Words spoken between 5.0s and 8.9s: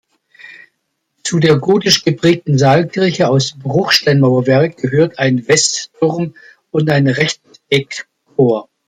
ein Westturm und ein Rechteckchor.